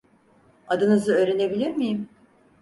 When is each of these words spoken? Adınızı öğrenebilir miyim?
Adınızı 0.67 1.15
öğrenebilir 1.15 1.75
miyim? 1.75 2.09